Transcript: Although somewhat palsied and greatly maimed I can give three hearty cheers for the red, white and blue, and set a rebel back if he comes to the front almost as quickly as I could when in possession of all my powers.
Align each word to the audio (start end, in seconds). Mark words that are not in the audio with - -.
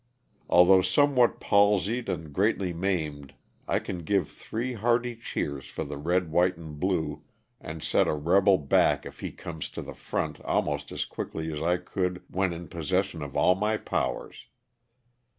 Although 0.49 0.81
somewhat 0.81 1.39
palsied 1.39 2.09
and 2.09 2.33
greatly 2.33 2.73
maimed 2.73 3.35
I 3.67 3.77
can 3.77 3.99
give 3.99 4.29
three 4.31 4.73
hearty 4.73 5.15
cheers 5.15 5.67
for 5.67 5.83
the 5.83 5.95
red, 5.99 6.31
white 6.31 6.57
and 6.57 6.79
blue, 6.79 7.21
and 7.59 7.83
set 7.83 8.07
a 8.07 8.15
rebel 8.15 8.57
back 8.57 9.05
if 9.05 9.19
he 9.19 9.31
comes 9.31 9.69
to 9.69 9.83
the 9.83 9.93
front 9.93 10.39
almost 10.41 10.91
as 10.91 11.05
quickly 11.05 11.53
as 11.53 11.61
I 11.61 11.77
could 11.77 12.23
when 12.29 12.51
in 12.51 12.67
possession 12.67 13.21
of 13.21 13.37
all 13.37 13.53
my 13.53 13.77
powers. 13.77 14.47